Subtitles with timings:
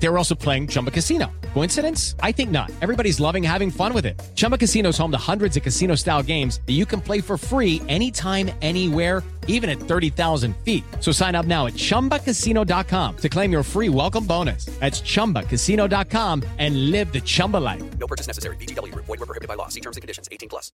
[0.00, 1.26] They were also playing Chumba Casino.
[1.54, 2.14] Coincidence?
[2.22, 2.70] I think not.
[2.80, 4.20] Everybody's loving having fun with it.
[4.34, 7.36] Chumba Casino is home to hundreds of casino style games that you can play for
[7.36, 10.84] free anytime, anywhere, even at 30,000 feet.
[11.00, 14.66] So sign up now at chumbacasino.com to claim your free welcome bonus.
[14.78, 17.82] That's chumbacasino.com and live the Chumba life.
[17.98, 18.56] No purchase necessary.
[18.56, 19.06] VGW Group.
[19.06, 19.68] Void were prohibited by law.
[19.68, 20.28] See terms and conditions.
[20.30, 20.70] 18 plus.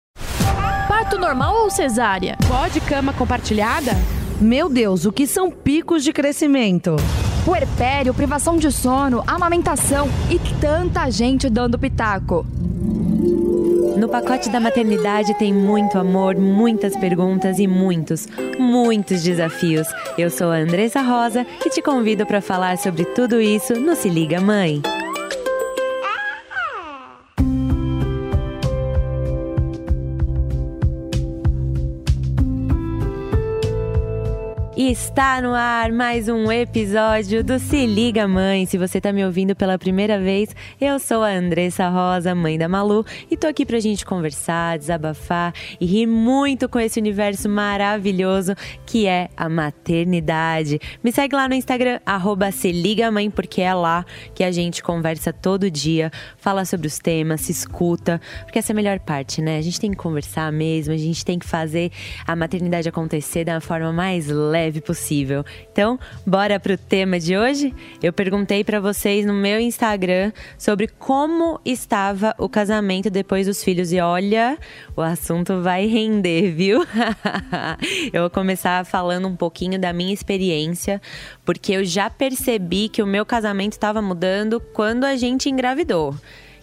[0.87, 2.37] Parto normal ou cesárea?
[2.47, 3.91] Pode cama compartilhada?
[4.39, 6.95] Meu Deus, o que são picos de crescimento?
[7.45, 12.45] Puerpério, privação de sono, amamentação e tanta gente dando pitaco.
[13.97, 18.27] No pacote da maternidade tem muito amor, muitas perguntas e muitos,
[18.59, 19.87] muitos desafios.
[20.19, 24.07] Eu sou a Andressa Rosa e te convido para falar sobre tudo isso no Se
[24.07, 24.81] Liga Mãe.
[34.89, 38.65] Está no ar mais um episódio do Se Liga Mãe.
[38.65, 42.67] Se você está me ouvindo pela primeira vez, eu sou a Andressa Rosa, mãe da
[42.67, 48.55] Malu, e tô aqui pra gente conversar, desabafar e rir muito com esse universo maravilhoso
[48.85, 50.79] que é a maternidade.
[51.03, 54.81] Me segue lá no Instagram, arroba Se Liga Mãe, porque é lá que a gente
[54.81, 59.41] conversa todo dia, fala sobre os temas, se escuta, porque essa é a melhor parte,
[59.41, 59.57] né?
[59.57, 61.91] A gente tem que conversar mesmo, a gente tem que fazer
[62.25, 65.43] a maternidade acontecer da forma mais leve leve possível.
[65.71, 67.75] Então, bora pro tema de hoje?
[68.01, 73.91] Eu perguntei para vocês no meu Instagram sobre como estava o casamento depois dos filhos
[73.91, 74.57] e olha,
[74.95, 76.85] o assunto vai render, viu?
[78.13, 81.01] eu vou começar falando um pouquinho da minha experiência,
[81.45, 86.15] porque eu já percebi que o meu casamento estava mudando quando a gente engravidou.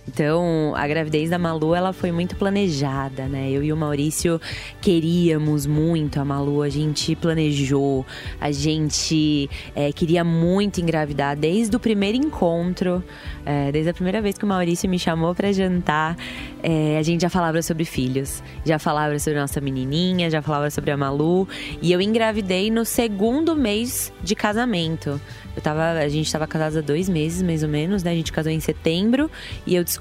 [0.08, 3.50] Então, a gravidez da Malu, ela foi muito planejada, né?
[3.50, 4.40] Eu e o Maurício
[4.80, 8.06] queríamos muito a Malu, a gente planejou,
[8.40, 13.04] a gente é, queria muito engravidar desde o primeiro encontro,
[13.44, 16.16] é, desde a primeira vez que o Maurício me chamou para jantar,
[16.62, 20.90] é, a gente já falava sobre filhos, já falava sobre nossa menininha, já falava sobre
[20.90, 21.46] a Malu,
[21.82, 25.20] e eu engravidei no segundo mês de casamento.
[25.58, 28.12] Eu tava, a gente estava casados há dois meses, mais ou menos, né?
[28.12, 29.28] A gente casou em setembro
[29.66, 29.97] e eu descobri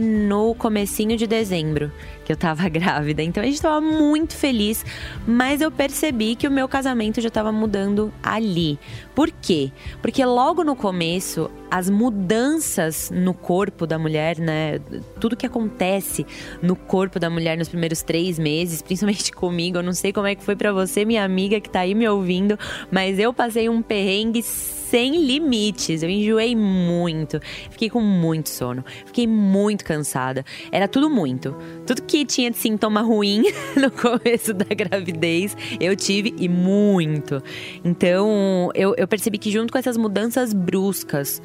[0.00, 1.92] no comecinho de dezembro
[2.28, 3.22] que eu tava grávida.
[3.22, 4.84] Então a gente tava muito feliz,
[5.26, 8.78] mas eu percebi que o meu casamento já tava mudando ali.
[9.14, 9.72] Por quê?
[10.02, 14.78] Porque logo no começo, as mudanças no corpo da mulher, né?
[15.18, 16.26] Tudo que acontece
[16.60, 20.34] no corpo da mulher nos primeiros três meses, principalmente comigo, eu não sei como é
[20.34, 22.58] que foi para você, minha amiga que tá aí me ouvindo,
[22.90, 24.42] mas eu passei um perrengue
[24.90, 26.02] sem limites.
[26.02, 27.40] Eu enjoei muito.
[27.70, 28.84] Fiquei com muito sono.
[29.06, 30.44] Fiquei muito cansada.
[30.72, 31.54] Era tudo muito.
[31.86, 33.42] Tudo que tinha de sintoma ruim
[33.76, 37.42] no começo da gravidez, eu tive e muito.
[37.84, 41.42] Então, eu, eu percebi que junto com essas mudanças bruscas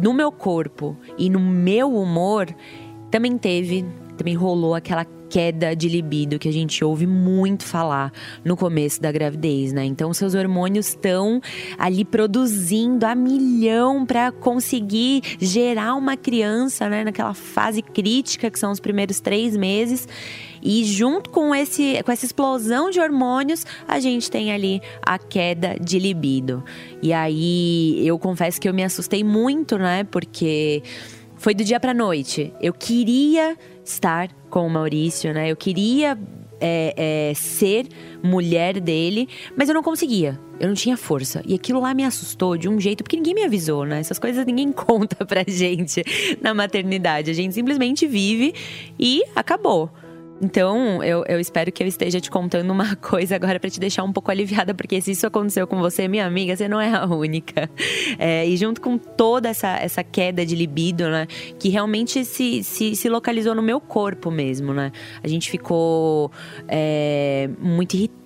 [0.00, 2.46] no meu corpo e no meu humor,
[3.10, 3.84] também teve,
[4.16, 8.12] também rolou aquela queda de libido que a gente ouve muito falar
[8.44, 9.84] no começo da gravidez, né?
[9.84, 11.40] Então, seus hormônios estão
[11.78, 17.04] ali produzindo a milhão para conseguir gerar uma criança, né?
[17.04, 20.08] Naquela fase crítica que são os primeiros três meses.
[20.62, 25.76] E junto com, esse, com essa explosão de hormônios, a gente tem ali a queda
[25.80, 26.64] de libido.
[27.02, 30.04] E aí, eu confesso que eu me assustei muito, né?
[30.04, 30.82] Porque
[31.36, 32.52] foi do dia pra noite.
[32.60, 33.56] Eu queria
[33.90, 35.50] estar com o Maurício, né?
[35.50, 36.18] Eu queria
[36.60, 37.86] é, é, ser
[38.22, 40.38] mulher dele, mas eu não conseguia.
[40.58, 41.42] Eu não tinha força.
[41.46, 44.00] E aquilo lá me assustou de um jeito, porque ninguém me avisou, né?
[44.00, 46.02] Essas coisas ninguém conta pra gente
[46.40, 47.30] na maternidade.
[47.30, 48.54] A gente simplesmente vive
[48.98, 49.90] e acabou.
[50.40, 54.02] Então, eu, eu espero que eu esteja te contando uma coisa agora para te deixar
[54.04, 57.06] um pouco aliviada, porque se isso aconteceu com você, minha amiga, você não é a
[57.06, 57.70] única.
[58.18, 61.26] É, e junto com toda essa, essa queda de libido, né,
[61.58, 64.92] que realmente se, se, se localizou no meu corpo mesmo, né?
[65.22, 66.30] A gente ficou
[66.68, 68.25] é, muito irritado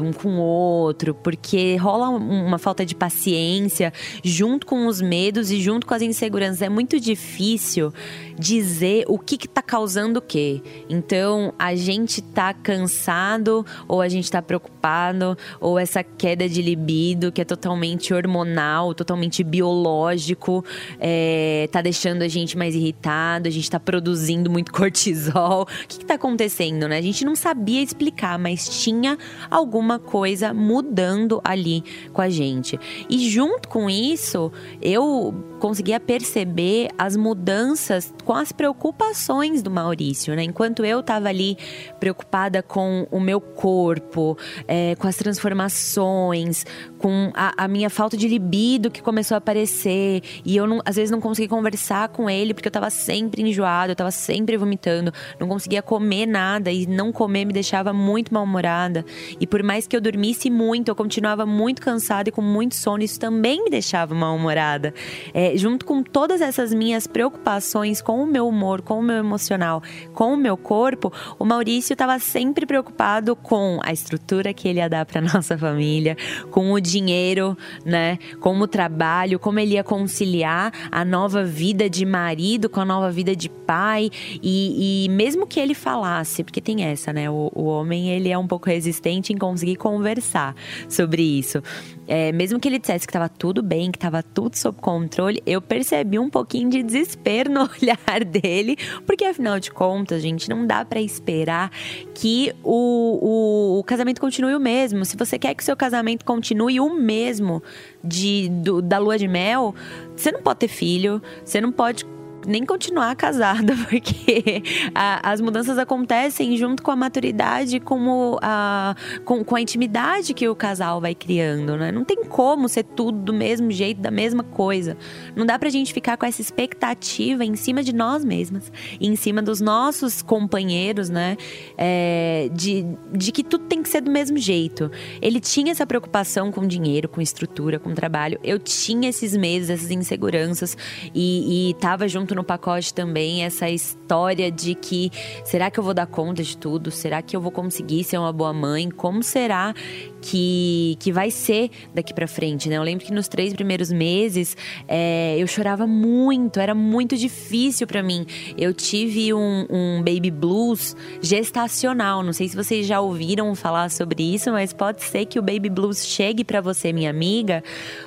[0.00, 3.92] um com o outro, porque rola uma falta de paciência
[4.22, 6.62] junto com os medos e junto com as inseguranças.
[6.62, 7.92] É muito difícil
[8.38, 10.62] dizer o que, que tá causando o quê.
[10.88, 17.32] Então, a gente tá cansado ou a gente tá preocupado, ou essa queda de libido
[17.32, 20.64] que é totalmente hormonal, totalmente biológico,
[20.98, 25.62] é, tá deixando a gente mais irritado, a gente tá produzindo muito cortisol.
[25.62, 26.98] O que, que tá acontecendo, né?
[26.98, 29.18] A gente não sabia explicar, mas tinha
[29.50, 31.82] alguma coisa mudando ali
[32.12, 32.78] com a gente.
[33.08, 40.42] E junto com isso, eu conseguia perceber as mudanças com as preocupações do Maurício, né?
[40.42, 41.56] Enquanto eu estava ali
[42.00, 44.36] preocupada com o meu corpo,
[44.66, 46.66] é, com as transformações,
[46.98, 50.96] com a, a, minha falta de libido que começou a aparecer, e eu não, às
[50.96, 55.12] vezes não conseguia conversar com ele porque eu estava sempre enjoada, eu estava sempre vomitando,
[55.38, 59.04] não conseguia comer nada e não comer me deixava muito mal-humorada.
[59.38, 63.04] E por mais que eu dormisse muito, eu continuava muito cansada e com muito sono,
[63.04, 64.92] isso também me deixava mal-humorada.
[65.32, 69.82] É, junto com todas essas minhas preocupações com o meu humor, com o meu emocional,
[70.14, 74.88] com o meu corpo, o Maurício estava sempre preocupado com a estrutura que ele ia
[74.88, 76.16] dar para nossa família,
[76.50, 82.04] com o dinheiro, né, com o trabalho, como ele ia conciliar a nova vida de
[82.04, 84.10] marido com a nova vida de pai
[84.42, 88.38] e, e mesmo que ele falasse, porque tem essa, né, o, o homem ele é
[88.38, 90.54] um pouco resistente em conseguir conversar
[90.88, 91.62] sobre isso.
[92.06, 95.60] É, mesmo que ele dissesse que estava tudo bem, que estava tudo sob controle, eu
[95.60, 100.84] percebi um pouquinho de desespero no olhar dele, porque afinal de contas, gente, não dá
[100.84, 101.70] para esperar
[102.14, 105.04] que o, o, o, casamento continue o mesmo.
[105.04, 107.62] Se você quer que seu casamento continue o mesmo
[108.02, 109.74] de, do, da lua de mel,
[110.16, 112.04] você não pode ter filho, você não pode
[112.46, 114.62] nem continuar casada, porque
[114.94, 118.94] a, as mudanças acontecem junto com a maturidade, com, a,
[119.24, 121.92] com, com, a intimidade que o casal vai criando, né?
[121.92, 124.96] Não tem como ser tudo do mesmo jeito, da mesma coisa.
[125.36, 129.42] Não dá pra gente ficar com essa expectativa em cima de nós mesmas, em cima
[129.42, 131.36] dos nossos companheiros, né?
[131.76, 134.90] É, de, de que tudo tem que ser do mesmo jeito.
[135.20, 138.38] Ele tinha essa preocupação com dinheiro, com estrutura, com trabalho.
[138.42, 140.76] Eu tinha esses medos, essas inseguranças
[141.14, 145.10] e, e tava junto junto no pacote também essa história de que
[145.44, 146.90] será que eu vou dar conta de tudo?
[146.90, 148.90] Será que eu vou conseguir ser uma boa mãe?
[148.90, 149.74] Como será
[150.20, 152.76] que, que vai ser daqui para frente, né?
[152.76, 154.56] Eu lembro que nos três primeiros meses
[154.86, 158.24] é, eu chorava muito, era muito difícil para mim.
[158.56, 162.22] Eu tive um, um baby blues gestacional.
[162.22, 165.68] Não sei se vocês já ouviram falar sobre isso, mas pode ser que o baby
[165.68, 167.62] blues chegue para você, minha amiga,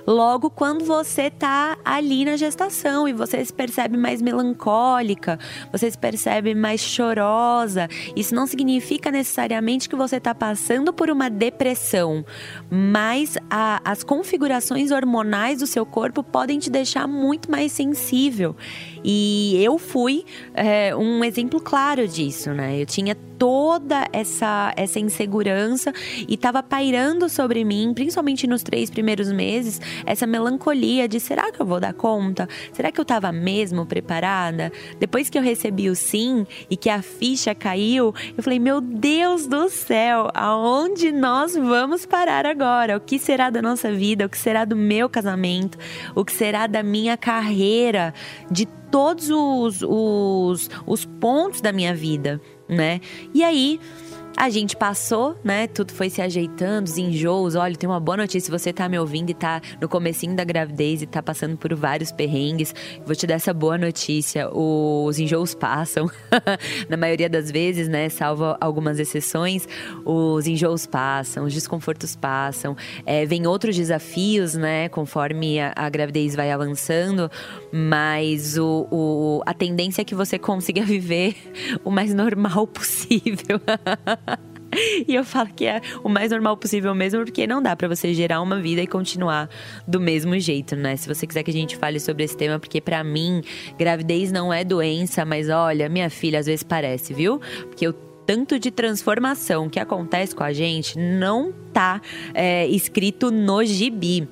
[0.07, 5.39] logo quando você tá ali na gestação e você se percebe mais melancólica,
[5.71, 7.87] você se percebe mais chorosa.
[8.15, 12.25] Isso não significa necessariamente que você tá passando por uma depressão
[12.69, 18.55] mas a, as configurações hormonais do seu corpo podem te deixar muito mais sensível.
[19.07, 20.25] E eu fui
[20.55, 22.81] é, um exemplo claro disso, né?
[22.81, 25.93] Eu tinha toda essa, essa insegurança
[26.27, 31.61] e estava pairando sobre mim, principalmente nos três primeiros meses, essa melancolia de será que
[31.61, 32.47] eu vou dar conta?
[32.73, 34.71] Será que eu estava mesmo preparada?
[34.99, 39.45] Depois que eu recebi o sim e que a ficha caiu, eu falei: meu Deus
[39.45, 42.97] do céu, aonde nós vamos parar agora?
[42.97, 44.25] O que será da nossa vida?
[44.25, 45.77] O que será do meu casamento?
[46.15, 48.13] O que será da minha carreira?
[48.49, 52.99] De todos os, os, os pontos da minha vida né?
[53.33, 53.79] E aí
[54.37, 55.65] a gente passou, né?
[55.67, 57.55] Tudo foi se ajeitando, os enjoos.
[57.55, 58.41] Olha, tem uma boa notícia.
[58.41, 61.73] Se você tá me ouvindo e tá no comecinho da gravidez e tá passando por
[61.73, 62.73] vários perrengues,
[63.05, 64.49] vou te dar essa boa notícia.
[64.51, 66.09] Os enjoos passam.
[66.89, 68.09] Na maioria das vezes, né?
[68.09, 69.67] Salvo algumas exceções,
[70.03, 72.75] os enjoos passam, os desconfortos passam.
[73.05, 74.89] É, vem outros desafios, né?
[74.89, 77.31] Conforme a, a gravidez vai avançando.
[77.71, 81.35] Mas o, o, a tendência é que você consiga viver
[81.85, 83.61] o mais normal possível.
[85.07, 88.13] e eu falo que é o mais normal possível mesmo, porque não dá para você
[88.13, 89.49] gerar uma vida e continuar
[89.87, 90.95] do mesmo jeito, né?
[90.95, 93.41] Se você quiser que a gente fale sobre esse tema, porque para mim,
[93.77, 97.39] gravidez não é doença, mas olha, minha filha, às vezes parece, viu?
[97.67, 97.93] Porque eu
[98.25, 102.01] tanto de transformação que acontece com a gente não tá
[102.33, 104.27] é, escrito no gibi.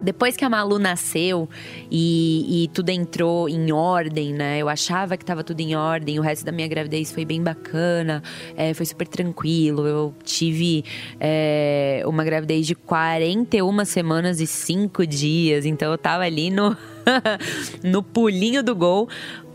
[0.00, 1.48] Depois que a Malu nasceu
[1.90, 4.58] e, e, tudo entrou em ordem, né?
[4.58, 6.18] Eu achava que estava tudo em ordem.
[6.18, 8.22] O resto da minha gravidez foi bem bacana,
[8.56, 9.86] é, foi super tranquilo.
[9.86, 10.84] Eu tive
[11.18, 16.76] é, uma gravidez de 41 semanas e 5 dias, então eu tava ali no,
[17.82, 19.08] no pulinho do gol.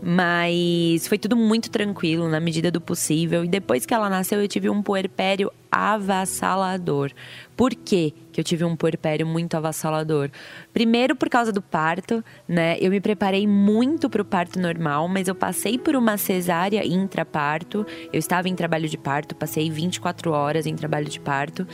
[0.06, 3.42] Mas foi tudo muito tranquilo, na medida do possível.
[3.42, 7.10] E depois que ela nasceu, eu tive um puerpério avassalador.
[7.56, 10.28] Por quê que eu tive um puerpério muito avassalador?
[10.72, 12.76] Primeiro, por causa do parto, né?
[12.80, 17.86] Eu me preparei muito para o parto normal, mas eu passei por uma cesárea intraparto.
[18.12, 21.64] Eu estava em trabalho de parto, passei 24 horas em trabalho de parto.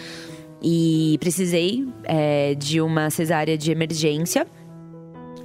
[0.62, 4.47] E precisei é, de uma cesárea de emergência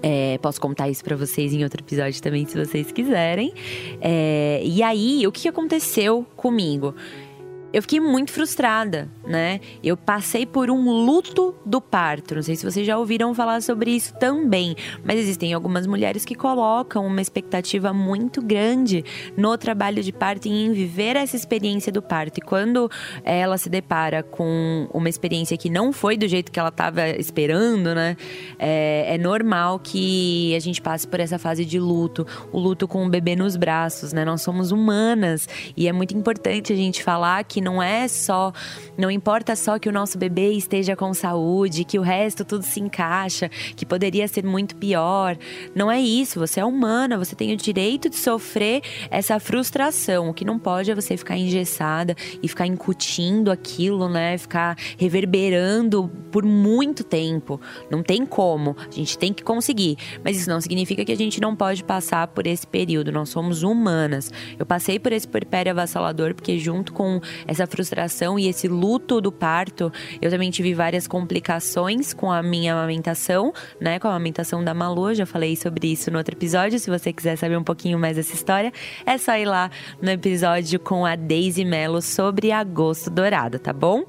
[0.07, 3.51] é, posso contar isso para vocês em outro episódio também, se vocês quiserem.
[3.99, 6.93] É, e aí, o que aconteceu comigo?
[7.75, 9.59] Eu fiquei muito frustrada, né?
[9.83, 12.35] Eu passei por um luto do parto.
[12.35, 16.35] Não sei se vocês já ouviram falar sobre isso também, mas existem algumas mulheres que
[16.35, 19.03] colocam uma expectativa muito grande
[19.35, 22.37] no trabalho de parto e em viver essa experiência do parto.
[22.37, 22.89] E quando
[23.25, 27.93] ela se depara com uma experiência que não foi do jeito que ela estava esperando,
[27.93, 28.15] né?
[28.57, 33.05] É, é normal que a gente passe por essa fase de luto, o luto com
[33.05, 34.23] o bebê nos braços, né?
[34.23, 38.53] Nós somos humanas e é muito importante a gente falar que não é só,
[38.95, 42.79] não importa só que o nosso bebê esteja com saúde, que o resto tudo se
[42.79, 45.35] encaixa, que poderia ser muito pior.
[45.73, 50.29] Não é isso, você é humana, você tem o direito de sofrer essa frustração.
[50.29, 54.37] O que não pode é você ficar engessada e ficar incutindo aquilo, né?
[54.37, 57.59] Ficar reverberando por muito tempo.
[57.89, 58.75] Não tem como.
[58.77, 59.97] A gente tem que conseguir.
[60.23, 63.11] Mas isso não significa que a gente não pode passar por esse período.
[63.11, 64.31] Nós somos humanas.
[64.59, 67.19] Eu passei por esse puerpério avassalador porque junto com
[67.55, 72.73] essa frustração e esse luto do parto, eu também tive várias complicações com a minha
[72.73, 73.97] amamentação, né?
[73.97, 76.77] Com a amamentação da Malu, já falei sobre isso no outro episódio.
[76.77, 78.71] Se você quiser saber um pouquinho mais dessa história,
[79.05, 79.71] é só ir lá
[80.01, 84.03] no episódio com a Daisy Mello sobre agosto dourado, tá bom?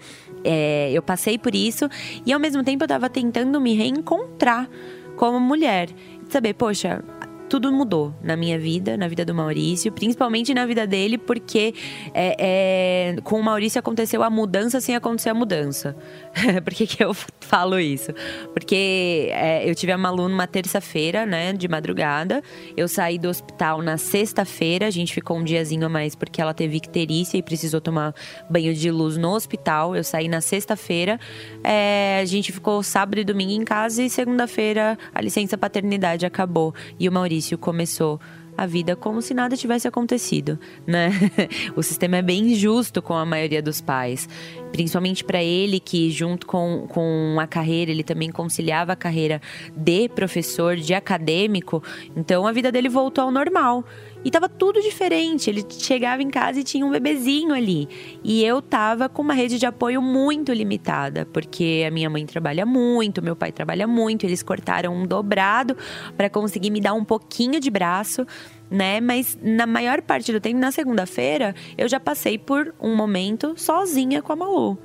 [0.45, 1.89] É, eu passei por isso
[2.25, 4.69] e ao mesmo tempo eu tava tentando me reencontrar
[5.17, 5.89] como mulher.
[6.29, 7.03] Saber, poxa,
[7.49, 11.75] tudo mudou na minha vida, na vida do Maurício, principalmente na vida dele, porque
[12.13, 15.97] é, é, com o Maurício aconteceu a mudança sem acontecer a mudança.
[16.65, 18.13] Por que, que eu falo isso?
[18.53, 22.43] Porque é, eu tive a Malu numa terça-feira, né, de madrugada.
[22.77, 26.53] Eu saí do hospital na sexta-feira, a gente ficou um diazinho a mais porque ela
[26.53, 28.15] teve icterícia e precisou tomar
[28.51, 29.95] banho de luz no hospital.
[29.95, 31.19] Eu saí na sexta-feira,
[31.63, 36.75] é, a gente ficou sábado e domingo em casa e segunda-feira a licença paternidade acabou.
[36.99, 38.21] E o Maurício começou
[38.57, 41.11] a vida como se nada tivesse acontecido, né?
[41.77, 44.29] o sistema é bem injusto com a maioria dos pais,
[44.73, 49.43] principalmente para ele que junto com, com a carreira ele também conciliava a carreira
[49.77, 51.83] de professor, de acadêmico,
[52.17, 53.85] então a vida dele voltou ao normal.
[54.27, 55.49] E tava tudo diferente.
[55.49, 57.89] Ele chegava em casa e tinha um bebezinho ali.
[58.25, 62.67] E eu tava com uma rede de apoio muito limitada, porque a minha mãe trabalha
[62.67, 65.77] muito, meu pai trabalha muito, eles cortaram um dobrado
[66.17, 68.27] para conseguir me dar um pouquinho de braço
[68.69, 69.01] né?
[69.01, 74.21] Mas na maior parte do tempo, na segunda-feira, eu já passei por um momento sozinha
[74.21, 74.77] com a Malu.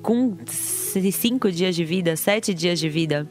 [0.00, 3.28] Com cinco dias de vida, sete dias de vida.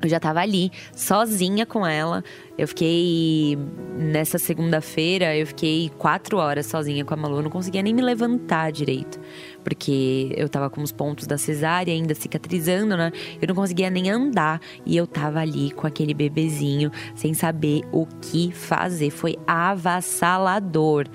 [0.00, 2.22] Eu já tava ali, sozinha com ela,
[2.58, 3.58] eu fiquei.
[3.98, 7.38] Nessa segunda-feira, eu fiquei quatro horas sozinha com a Malu.
[7.38, 9.18] Eu não conseguia nem me levantar direito.
[9.64, 13.10] Porque eu tava com os pontos da cesárea ainda cicatrizando, né?
[13.40, 14.60] Eu não conseguia nem andar.
[14.84, 19.10] E eu tava ali com aquele bebezinho, sem saber o que fazer.
[19.10, 21.06] Foi avassalador.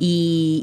[0.00, 0.62] E,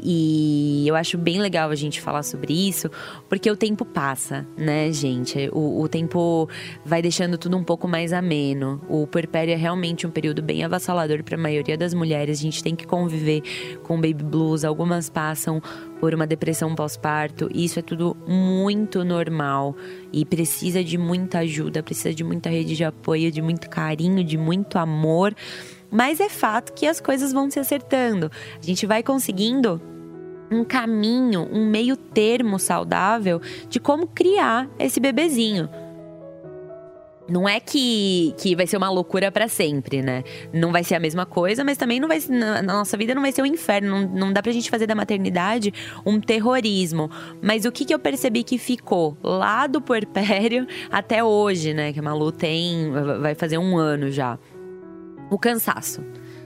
[0.82, 2.90] e eu acho bem legal a gente falar sobre isso,
[3.28, 5.50] porque o tempo passa, né, gente?
[5.52, 6.48] O, o tempo
[6.84, 8.80] vai deixando tudo um pouco mais ameno.
[8.88, 12.40] O puerpério é realmente um período período bem avassalador para a maioria das mulheres.
[12.40, 13.42] A gente tem que conviver
[13.84, 14.64] com baby blues.
[14.64, 15.62] Algumas passam
[16.00, 17.48] por uma depressão pós-parto.
[17.54, 19.76] Isso é tudo muito normal
[20.12, 24.36] e precisa de muita ajuda, precisa de muita rede de apoio, de muito carinho, de
[24.36, 25.32] muito amor.
[25.90, 28.28] Mas é fato que as coisas vão se acertando.
[28.60, 29.80] A gente vai conseguindo
[30.50, 35.68] um caminho, um meio termo saudável de como criar esse bebezinho.
[37.28, 40.22] Não é que, que vai ser uma loucura para sempre, né?
[40.52, 43.32] Não vai ser a mesma coisa, mas também não vai na nossa vida não vai
[43.32, 43.90] ser um inferno.
[43.90, 45.72] Não, não dá pra gente fazer da maternidade
[46.04, 47.10] um terrorismo.
[47.42, 51.92] Mas o que, que eu percebi que ficou lá do puerpério até hoje, né?
[51.92, 52.92] Que a Malu tem.
[53.20, 54.38] vai fazer um ano já.
[55.28, 56.04] O cansaço,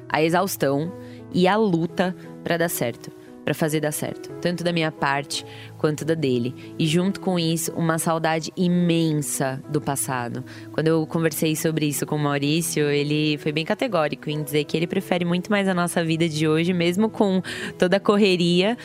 [0.09, 0.91] a exaustão
[1.33, 3.20] e a luta para dar certo
[3.51, 5.45] para fazer dar certo, tanto da minha parte
[5.77, 6.55] quanto da dele.
[6.79, 10.45] E junto com isso, uma saudade imensa do passado.
[10.71, 14.77] Quando eu conversei sobre isso com o Maurício, ele foi bem categórico em dizer que
[14.77, 17.43] ele prefere muito mais a nossa vida de hoje, mesmo com
[17.77, 18.79] toda a correria.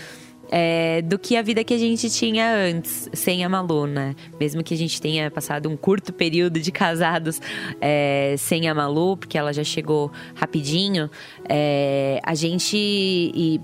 [0.52, 4.16] É, do que a vida que a gente tinha antes, sem a Malu, né?
[4.40, 7.42] Mesmo que a gente tenha passado um curto período de casados
[7.82, 11.10] é, sem a Malu, porque ela já chegou rapidinho,
[11.50, 12.78] é, a gente.
[12.78, 13.60] E,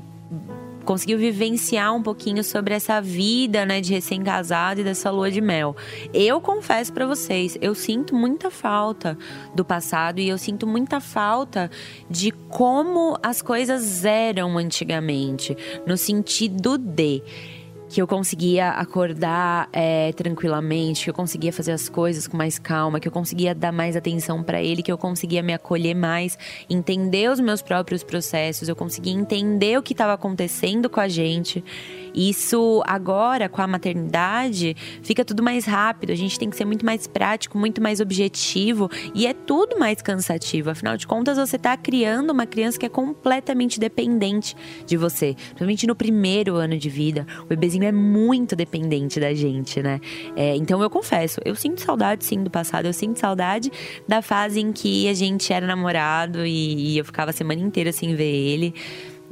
[0.86, 5.76] conseguiu vivenciar um pouquinho sobre essa vida, né, de recém-casado e dessa lua de mel.
[6.14, 9.18] Eu confesso para vocês, eu sinto muita falta
[9.56, 11.70] do passado e eu sinto muita falta
[12.10, 17.22] de como as coisas eram antigamente, no sentido de
[17.92, 23.02] que eu conseguia acordar é, tranquilamente, que eu conseguia fazer as coisas com mais calma,
[23.02, 26.38] que eu conseguia dar mais atenção para ele, que eu conseguia me acolher mais,
[26.70, 31.62] entender os meus próprios processos, eu conseguia entender o que estava acontecendo com a gente.
[32.14, 36.12] Isso agora, com a maternidade, fica tudo mais rápido.
[36.12, 40.02] A gente tem que ser muito mais prático, muito mais objetivo e é tudo mais
[40.02, 40.70] cansativo.
[40.70, 45.36] Afinal de contas, você está criando uma criança que é completamente dependente de você.
[45.36, 47.26] Principalmente no primeiro ano de vida.
[47.44, 50.00] O bebezinho é muito dependente da gente, né?
[50.36, 53.72] É, então eu confesso, eu sinto saudade sim do passado, eu sinto saudade
[54.08, 57.92] da fase em que a gente era namorado e, e eu ficava a semana inteira
[57.92, 58.74] sem ver ele.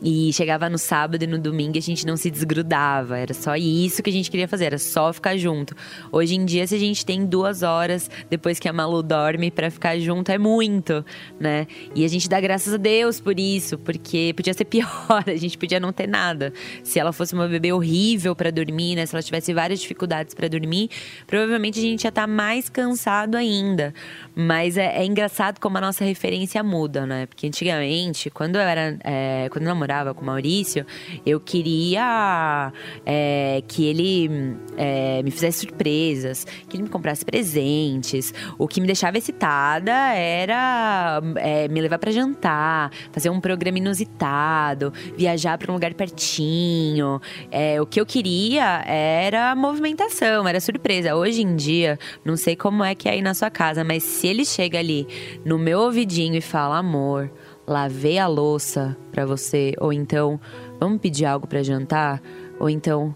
[0.01, 3.17] E chegava no sábado e no domingo a gente não se desgrudava.
[3.17, 5.75] Era só isso que a gente queria fazer, era só ficar junto.
[6.11, 9.69] Hoje em dia, se a gente tem duas horas depois que a Malu dorme para
[9.69, 11.03] ficar junto, é muito,
[11.39, 11.67] né?
[11.93, 14.87] E a gente dá graças a Deus por isso, porque podia ser pior,
[15.27, 16.53] a gente podia não ter nada.
[16.83, 19.05] Se ela fosse uma bebê horrível para dormir, né?
[19.05, 20.89] Se ela tivesse várias dificuldades para dormir,
[21.27, 23.93] provavelmente a gente ia estar tá mais cansado ainda.
[24.33, 27.25] Mas é, é, engraçado como a nossa referência muda, né?
[27.25, 28.97] Porque antigamente, quando eu era.
[29.03, 29.71] É, quando eu
[30.13, 30.85] com o Maurício,
[31.25, 32.71] eu queria
[33.05, 34.29] é, que ele
[34.77, 38.33] é, me fizesse surpresas, que ele me comprasse presentes.
[38.57, 44.93] O que me deixava excitada era é, me levar para jantar, fazer um programa inusitado,
[45.17, 47.21] viajar para um lugar pertinho.
[47.51, 51.15] É, o que eu queria era movimentação, era surpresa.
[51.15, 54.27] Hoje em dia, não sei como é que é aí na sua casa, mas se
[54.27, 55.07] ele chega ali
[55.43, 57.31] no meu ouvidinho e fala: amor,
[57.69, 60.39] lavei a louça para você, ou então,
[60.79, 62.19] vamos pedir algo para jantar,
[62.59, 63.15] ou então,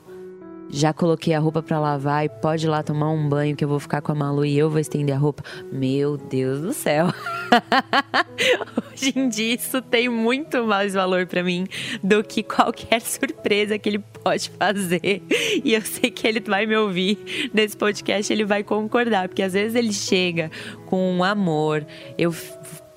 [0.69, 3.67] já coloquei a roupa para lavar e pode ir lá tomar um banho que eu
[3.67, 5.43] vou ficar com a Malu e eu vou estender a roupa.
[5.71, 7.07] Meu Deus do céu.
[8.91, 11.67] Hoje em dia isso tem muito mais valor para mim
[12.03, 15.21] do que qualquer surpresa que ele pode fazer.
[15.63, 19.53] E eu sei que ele vai me ouvir nesse podcast, ele vai concordar, porque às
[19.53, 20.49] vezes ele chega
[20.87, 21.85] com um amor.
[22.17, 22.33] Eu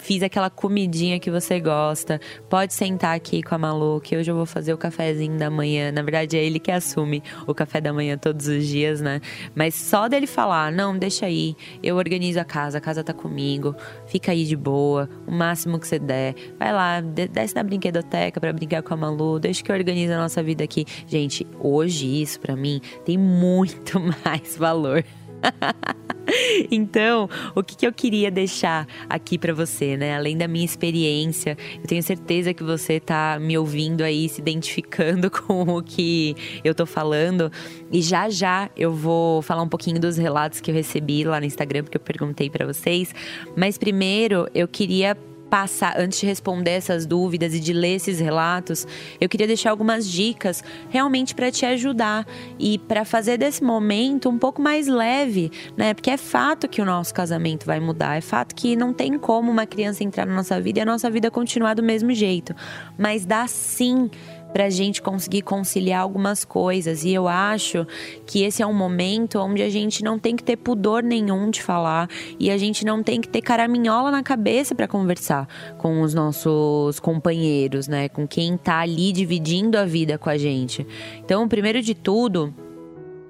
[0.06, 2.20] Fiz aquela comidinha que você gosta.
[2.48, 5.90] Pode sentar aqui com a Malu, que hoje eu vou fazer o cafezinho da manhã.
[5.90, 9.20] Na verdade, é ele que assume o café da manhã todos os dias, né?
[9.52, 13.74] Mas só dele falar: não, deixa aí, eu organizo a casa, a casa tá comigo,
[14.06, 16.36] fica aí de boa, o máximo que você der.
[16.56, 20.40] Vai lá, desce na brinquedoteca para brincar com a Malu, deixa que eu a nossa
[20.40, 20.86] vida aqui.
[21.08, 25.04] Gente, hoje isso para mim tem muito mais valor.
[26.70, 30.16] então, o que, que eu queria deixar aqui para você, né?
[30.16, 35.30] Além da minha experiência, eu tenho certeza que você tá me ouvindo aí, se identificando
[35.30, 37.50] com o que eu tô falando.
[37.90, 41.46] E já já eu vou falar um pouquinho dos relatos que eu recebi lá no
[41.46, 43.14] Instagram, porque eu perguntei para vocês.
[43.56, 45.16] Mas primeiro, eu queria
[45.56, 48.86] passar, antes de responder essas dúvidas e de ler esses relatos,
[49.18, 52.26] eu queria deixar algumas dicas realmente para te ajudar
[52.58, 55.94] e para fazer desse momento um pouco mais leve, né?
[55.94, 59.50] Porque é fato que o nosso casamento vai mudar, é fato que não tem como
[59.50, 62.54] uma criança entrar na nossa vida e a nossa vida continuar do mesmo jeito,
[62.98, 64.10] mas dá sim
[64.56, 67.04] para a gente conseguir conciliar algumas coisas.
[67.04, 67.86] E eu acho
[68.24, 71.62] que esse é um momento onde a gente não tem que ter pudor nenhum de
[71.62, 72.08] falar
[72.40, 76.98] e a gente não tem que ter caraminhola na cabeça para conversar com os nossos
[77.00, 78.08] companheiros, né?
[78.08, 80.86] Com quem tá ali dividindo a vida com a gente.
[81.18, 82.54] Então, primeiro de tudo,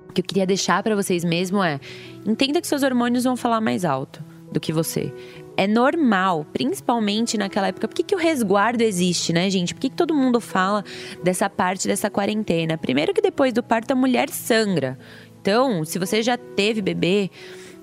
[0.09, 1.81] o que eu queria deixar para vocês mesmo é:
[2.25, 5.13] entenda que seus hormônios vão falar mais alto do que você
[5.57, 7.89] é normal, principalmente naquela época.
[7.89, 9.75] Por que, que o resguardo existe, né, gente?
[9.75, 10.85] Por que, que todo mundo fala
[11.23, 12.77] dessa parte dessa quarentena?
[12.77, 14.99] Primeiro que depois do parto a mulher sangra.
[15.41, 17.31] Então, se você já teve bebê,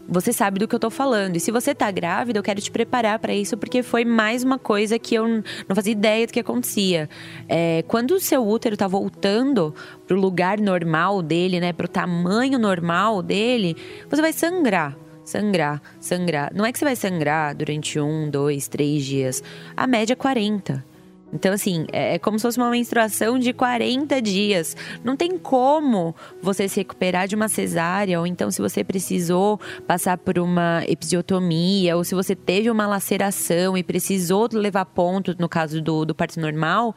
[0.07, 1.37] você sabe do que eu tô falando.
[1.37, 4.59] E se você tá grávida, eu quero te preparar para isso, porque foi mais uma
[4.59, 7.09] coisa que eu não fazia ideia do que acontecia.
[7.47, 9.73] É, quando o seu útero tá voltando
[10.05, 13.75] pro lugar normal dele, né, pro tamanho normal dele,
[14.09, 15.02] você vai sangrar.
[15.23, 16.51] Sangrar, sangrar.
[16.53, 19.41] Não é que você vai sangrar durante um, dois, três dias.
[19.75, 20.93] A média é 40.
[21.33, 24.77] Então, assim, é, é como se fosse uma menstruação de 40 dias.
[25.03, 30.17] Não tem como você se recuperar de uma cesárea, ou então se você precisou passar
[30.17, 35.81] por uma episiotomia, ou se você teve uma laceração e precisou levar ponto, no caso
[35.81, 36.95] do, do parto normal.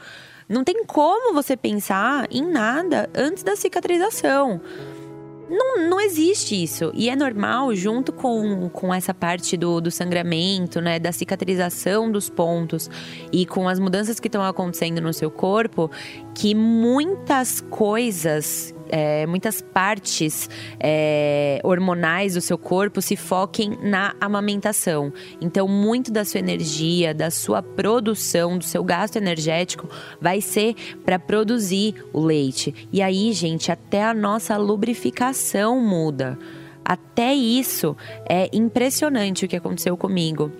[0.48, 4.60] Não tem como você pensar em nada antes da cicatrização.
[5.48, 6.90] Não, não existe isso.
[6.94, 10.98] E é normal, junto com, com essa parte do, do sangramento, né?
[10.98, 12.90] Da cicatrização dos pontos
[13.32, 15.90] e com as mudanças que estão acontecendo no seu corpo,
[16.34, 20.48] que muitas coisas é, muitas partes
[20.80, 25.12] é, hormonais do seu corpo se foquem na amamentação.
[25.40, 29.88] Então, muito da sua energia, da sua produção, do seu gasto energético
[30.20, 32.74] vai ser para produzir o leite.
[32.92, 36.38] E aí, gente, até a nossa lubrificação muda.
[36.84, 37.96] Até isso
[38.28, 40.52] é impressionante o que aconteceu comigo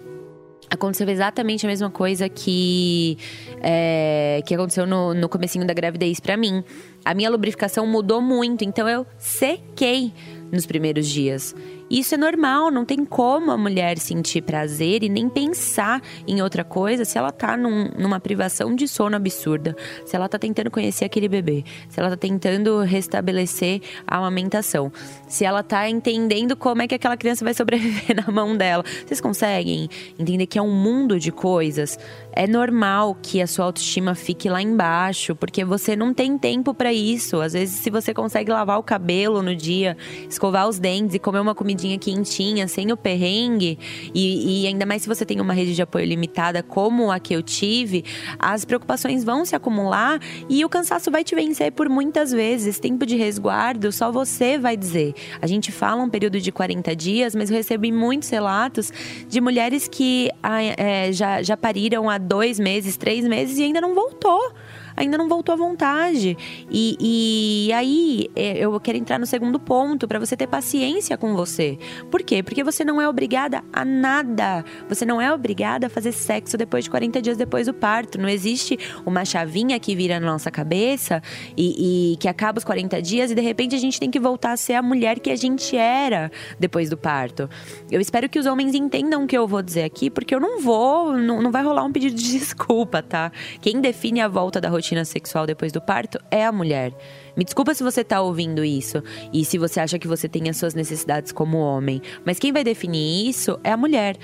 [0.71, 3.19] aconteceu exatamente a mesma coisa que
[3.63, 6.63] é, que aconteceu no, no comecinho da gravidez para mim.
[7.05, 10.13] A minha lubrificação mudou muito, então eu sequei
[10.51, 11.55] nos primeiros dias.
[11.89, 16.65] Isso é normal, não tem como a mulher sentir prazer e nem pensar em outra
[16.65, 21.05] coisa se ela tá num, numa privação de sono absurda, se ela tá tentando conhecer
[21.05, 24.91] aquele bebê, se ela tá tentando restabelecer a amamentação,
[25.29, 28.85] se ela tá entendendo como é que aquela criança vai sobreviver na mão dela.
[29.07, 31.99] Vocês conseguem entender que é um mundo de coisas?
[32.33, 36.93] É normal que a sua autoestima fique lá embaixo, porque você não tem tempo para
[36.93, 37.41] isso.
[37.41, 39.97] Às vezes, se você consegue lavar o cabelo no dia,
[40.29, 43.79] escovar os dentes e comer uma comidinha quentinha, sem o perrengue,
[44.15, 47.35] e, e ainda mais se você tem uma rede de apoio limitada como a que
[47.35, 48.03] eu tive,
[48.39, 52.79] as preocupações vão se acumular e o cansaço vai te vencer por muitas vezes.
[52.79, 55.15] Tempo de resguardo, só você vai dizer.
[55.41, 58.91] A gente fala um período de 40 dias, mas eu recebi muitos relatos
[59.29, 60.31] de mulheres que
[60.79, 64.53] é, já, já pariram há dois meses, três meses e ainda não voltou
[64.97, 66.37] ainda não voltou à vontade.
[66.71, 71.35] E, e aí é, eu quero entrar no segundo ponto, para você ter paciência com
[71.35, 71.79] você.
[72.11, 72.43] Por quê?
[72.43, 74.65] Porque você não é obrigada a nada.
[74.89, 78.19] Você não é obrigada a fazer sexo depois de 40 dias depois do parto.
[78.19, 81.23] Não existe uma chavinha que vira na nossa cabeça
[81.57, 84.53] e, e que acaba os 40 dias e de repente a gente tem que voltar
[84.53, 87.49] a ser a mulher que a gente era depois do parto.
[87.91, 90.61] Eu espero que os homens entendam o que eu vou dizer aqui, porque eu não
[90.61, 93.31] vou, não, não vai rolar um pedido de desculpa, tá?
[93.61, 96.93] Quem define a volta da rotina rotina sexual depois do parto é a mulher.
[97.37, 100.57] Me desculpa se você está ouvindo isso e se você acha que você tem as
[100.57, 104.17] suas necessidades como homem, mas quem vai definir isso é a mulher.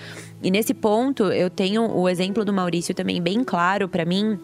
[0.42, 4.38] E nesse ponto, eu tenho o exemplo do Maurício também bem claro para mim,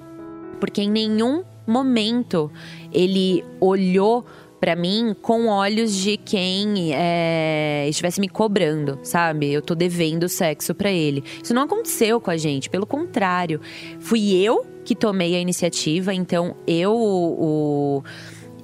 [0.59, 2.51] porque em nenhum momento
[2.93, 4.27] ele olhou
[4.61, 9.53] para mim com olhos de quem é, estivesse me cobrando, sabe?
[9.53, 11.23] Eu tô devendo sexo para ele.
[11.43, 13.61] Isso não aconteceu com a gente, pelo contrário.
[14.01, 18.03] Fui eu que tomei a iniciativa, então eu o,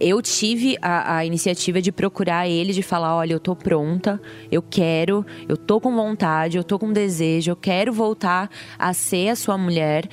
[0.01, 4.63] eu tive a, a, iniciativa de procurar ele, de falar: olha, eu tô pronta, eu
[4.63, 9.37] quero, eu tô com vontade, eu tô com desejo, eu quero voltar a ser a
[9.37, 10.09] sua mulher.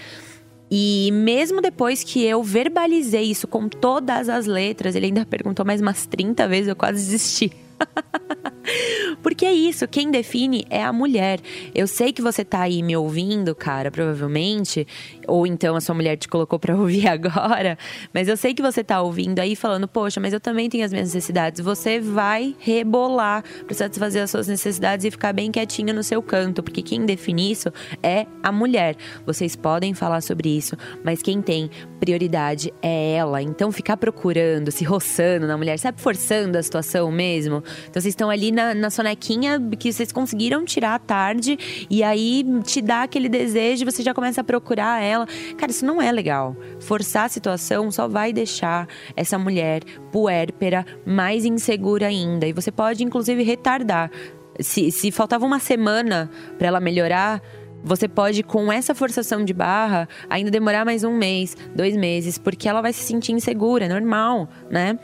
[0.73, 5.81] E mesmo depois que eu verbalizei isso com todas as letras, ele ainda perguntou mais
[5.81, 7.51] umas 30 vezes, eu quase desisti.
[9.22, 11.39] Porque é isso, quem define é a mulher.
[11.74, 14.88] Eu sei que você tá aí me ouvindo, cara, provavelmente,
[15.28, 17.78] ou então a sua mulher te colocou para ouvir agora,
[18.13, 20.91] mas eu sei que você tá ouvindo aí falando, poxa, mas eu também tenho as
[20.91, 21.62] minhas necessidades.
[21.62, 26.63] Você vai rebolar para satisfazer as suas necessidades e ficar bem quietinho no seu canto,
[26.63, 28.96] porque quem define isso é a mulher.
[29.26, 33.41] Vocês podem falar sobre isso, mas quem tem prioridade é ela.
[33.41, 37.63] Então ficar procurando, se roçando na mulher, sabe, forçando a situação mesmo.
[37.89, 41.57] Então vocês estão ali na, na sonequinha que vocês conseguiram tirar à tarde
[41.89, 45.27] e aí te dá aquele desejo, você já começa a procurar ela.
[45.57, 46.55] Cara, isso não é legal.
[46.79, 52.45] Forçar a situação só vai deixar essa mulher puérpera mais insegura ainda.
[52.45, 54.12] E você pode, inclusive, retardar.
[54.60, 57.41] Se, se faltava uma semana para ela melhorar,
[57.84, 62.69] você pode, com essa forçação de barra, ainda demorar mais um mês, dois meses, porque
[62.69, 64.99] ela vai se sentir insegura, é normal, né?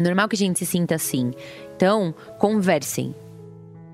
[0.00, 1.32] Normal que a gente se sinta assim.
[1.80, 3.14] Então, conversem.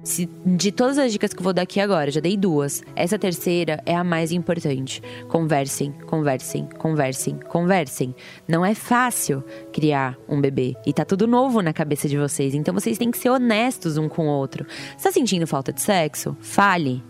[0.02, 2.82] Se, de todas as dicas que eu vou dar aqui agora, já dei duas.
[2.96, 5.00] Essa terceira é a mais importante.
[5.28, 8.12] Conversem, conversem, conversem, conversem.
[8.48, 9.40] Não é fácil
[9.72, 10.74] criar um bebê.
[10.84, 12.56] E tá tudo novo na cabeça de vocês.
[12.56, 14.66] Então vocês têm que ser honestos um com o outro.
[14.96, 16.36] Você tá sentindo falta de sexo?
[16.40, 17.04] Fale.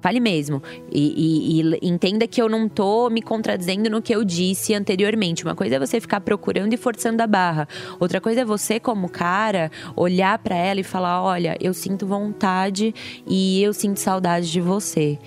[0.00, 0.62] Fale mesmo.
[0.92, 5.44] E, e, e, entenda que eu não tô me contradizendo no que eu disse anteriormente.
[5.44, 7.68] Uma coisa é você ficar procurando e forçando a barra.
[7.98, 12.94] Outra coisa é você, como cara, olhar para ela e falar: olha, eu sinto vontade
[13.26, 15.18] e eu sinto saudade de você.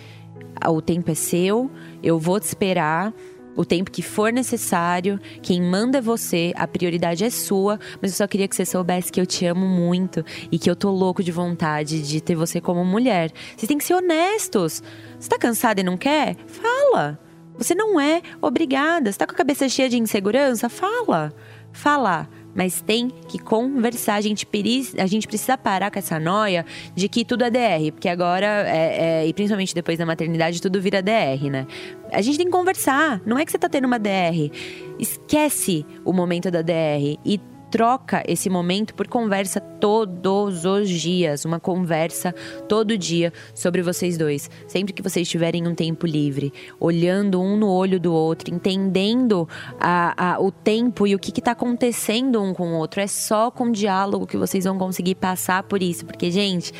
[0.69, 1.71] O tempo é seu,
[2.03, 3.13] eu vou te esperar
[3.55, 5.19] o tempo que for necessário.
[5.41, 9.11] Quem manda é você, a prioridade é sua, mas eu só queria que você soubesse
[9.11, 12.61] que eu te amo muito e que eu tô louco de vontade de ter você
[12.61, 13.31] como mulher.
[13.55, 14.81] Vocês têm que ser honestos.
[15.19, 16.35] Você tá cansada e não quer?
[16.47, 17.19] Fala.
[17.57, 19.11] Você não é obrigada.
[19.11, 20.69] Você tá com a cabeça cheia de insegurança?
[20.69, 21.33] Fala.
[21.71, 24.15] Fala mas tem que conversar.
[24.15, 24.47] A gente,
[24.97, 29.21] a gente precisa parar com essa noia de que tudo é DR, porque agora, é,
[29.23, 31.67] é, e principalmente depois da maternidade, tudo vira DR, né?
[32.11, 33.21] A gente tem que conversar.
[33.25, 34.51] Não é que você tá tendo uma DR.
[34.99, 37.39] Esquece o momento da DR e
[37.71, 42.35] troca esse momento por conversa todos os dias, uma conversa
[42.67, 44.49] todo dia sobre vocês dois.
[44.67, 49.47] Sempre que vocês tiverem um tempo livre, olhando um no olho do outro, entendendo
[49.79, 52.99] a, a, o tempo e o que está acontecendo um com o outro.
[52.99, 56.05] É só com diálogo que vocês vão conseguir passar por isso.
[56.05, 56.73] Porque, gente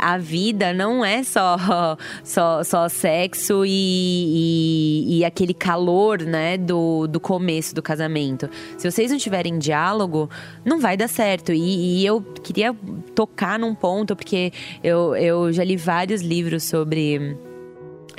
[0.00, 1.56] a vida não é só
[2.24, 8.48] só, só sexo e, e, e, aquele calor, né, do, do começo do casamento.
[8.78, 10.28] Se vocês não tiverem diálogo,
[10.64, 11.52] não vai dar certo.
[11.52, 12.74] E, e eu queria
[13.14, 17.36] tocar num ponto, porque eu, eu já li vários livros sobre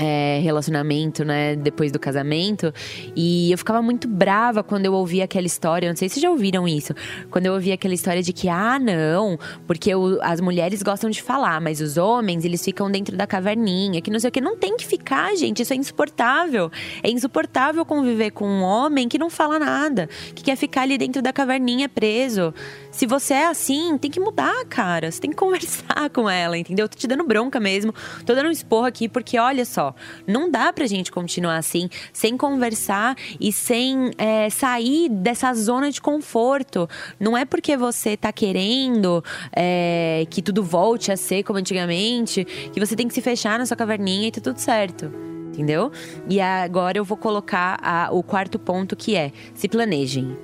[0.01, 2.73] é, relacionamento, né, depois do casamento.
[3.15, 5.87] E eu ficava muito brava quando eu ouvia aquela história.
[5.87, 6.93] Não sei se já ouviram isso.
[7.29, 9.37] Quando eu ouvia aquela história de que, ah, não,
[9.67, 14.01] porque o, as mulheres gostam de falar, mas os homens, eles ficam dentro da caverninha,
[14.01, 14.41] que não sei o que.
[14.41, 15.61] Não tem que ficar, gente.
[15.61, 16.71] Isso é insuportável.
[17.03, 21.21] É insuportável conviver com um homem que não fala nada, que quer ficar ali dentro
[21.21, 22.53] da caverninha preso.
[22.89, 25.11] Se você é assim, tem que mudar, cara.
[25.11, 26.85] Você tem que conversar com ela, entendeu?
[26.85, 27.93] Eu tô te dando bronca mesmo.
[28.25, 29.90] Tô dando um esporro aqui, porque olha só
[30.27, 36.01] não dá pra gente continuar assim, sem conversar e sem é, sair dessa zona de
[36.01, 36.87] conforto.
[37.19, 39.23] Não é porque você tá querendo
[39.55, 43.65] é, que tudo volte a ser como antigamente, que você tem que se fechar na
[43.65, 45.11] sua caverninha e tá tudo certo
[45.51, 45.91] entendeu?
[46.29, 50.37] E agora eu vou colocar a, o quarto ponto que é: se planejem.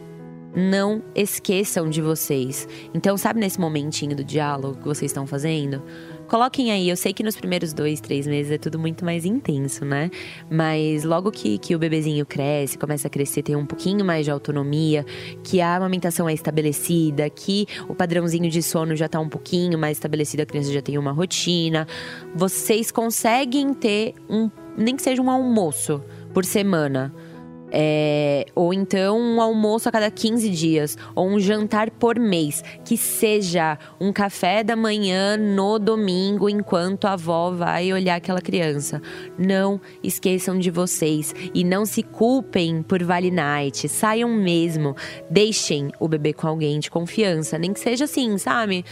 [0.55, 2.67] Não esqueçam de vocês.
[2.91, 5.83] Então, sabe nesse momentinho do diálogo que vocês estão fazendo?
[6.28, 9.86] Coloquem aí, eu sei que nos primeiros dois, três meses é tudo muito mais intenso,
[9.86, 10.12] né?
[10.52, 14.32] Mas logo que, que o bebezinho cresce, começa a crescer, tem um pouquinho mais de
[14.32, 15.06] autonomia,
[15.42, 19.96] que a amamentação é estabelecida, que o padrãozinho de sono já tá um pouquinho mais
[19.96, 21.88] estabelecido, a criança já tem uma rotina,
[22.36, 27.13] vocês conseguem ter um, nem que seja um almoço por semana
[27.71, 32.97] é, ou então um almoço a cada 15 dias, ou um jantar por mês, que
[32.97, 39.01] seja um café da manhã no domingo enquanto a avó vai olhar aquela criança.
[39.38, 43.88] Não esqueçam de vocês e não se culpem por Vale Night.
[43.89, 44.95] Saiam mesmo,
[45.30, 48.86] deixem o bebê com alguém de confiança, nem que seja assim, sabe?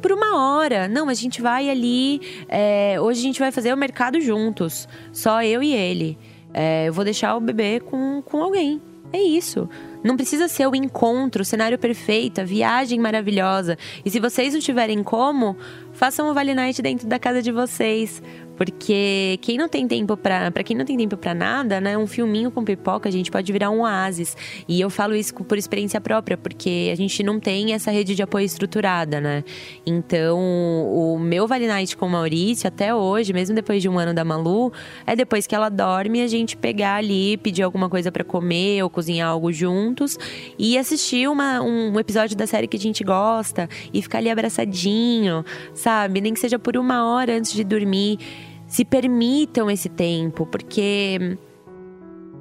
[0.00, 0.86] por uma hora.
[0.86, 2.20] Não, a gente vai ali.
[2.48, 4.88] É, hoje a gente vai fazer o mercado juntos.
[5.12, 6.16] Só eu e ele.
[6.58, 8.80] É, eu vou deixar o bebê com, com alguém.
[9.12, 9.68] É isso.
[10.02, 13.76] Não precisa ser o encontro, o cenário perfeito, a viagem maravilhosa.
[14.02, 15.54] E se vocês não tiverem como,
[15.92, 18.22] façam o Vale Night dentro da casa de vocês.
[18.56, 22.50] Porque quem não tem tempo para, quem não tem tempo para nada, né, um filminho
[22.50, 24.36] com pipoca, a gente pode virar um oásis.
[24.66, 28.22] E eu falo isso por experiência própria, porque a gente não tem essa rede de
[28.22, 29.44] apoio estruturada, né?
[29.84, 34.24] Então, o meu Vale Night com Maurício até hoje, mesmo depois de um ano da
[34.24, 34.72] Malu,
[35.06, 38.90] é depois que ela dorme a gente pegar ali, pedir alguma coisa para comer ou
[38.90, 40.18] cozinhar algo juntos
[40.58, 45.44] e assistir uma, um episódio da série que a gente gosta e ficar ali abraçadinho,
[45.74, 46.20] sabe?
[46.20, 48.18] Nem que seja por uma hora antes de dormir
[48.66, 51.38] se permitam esse tempo, porque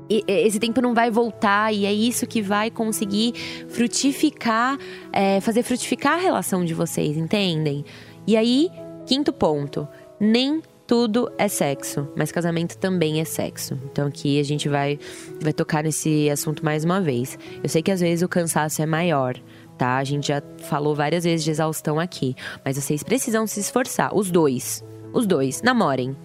[0.10, 3.34] esse tempo não vai voltar e é isso que vai conseguir
[3.68, 4.78] frutificar,
[5.12, 7.84] é, fazer frutificar a relação de vocês, entendem?
[8.28, 8.70] E aí,
[9.06, 9.88] quinto ponto,
[10.20, 13.80] nem tudo é sexo, mas casamento também é sexo.
[13.92, 15.00] Então aqui a gente vai,
[15.42, 17.40] vai tocar nesse assunto mais uma vez.
[17.64, 19.36] Eu sei que às vezes o cansaço é maior,
[19.78, 19.98] tá?
[19.98, 24.30] A gente já falou várias vezes de exaustão aqui, mas vocês precisam se esforçar, os
[24.30, 24.84] dois
[25.16, 26.16] os dois, namorem.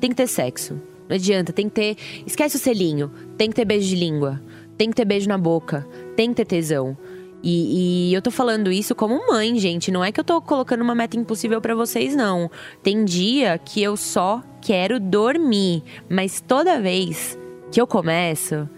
[0.00, 0.74] Tem que ter sexo.
[1.08, 1.96] Não adianta, tem que ter.
[2.26, 3.10] Esquece o selinho.
[3.36, 4.42] Tem que ter beijo de língua.
[4.76, 5.86] Tem que ter beijo na boca.
[6.16, 6.96] Tem que ter tesão.
[7.42, 9.90] E, e, eu tô falando isso como mãe, gente.
[9.90, 12.50] Não é que eu tô colocando uma meta impossível para vocês, não.
[12.82, 15.82] Tem dia que eu só quero dormir.
[16.08, 17.38] Mas toda vez
[17.70, 18.68] que eu começo,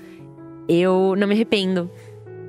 [0.68, 1.90] eu não me arrependo.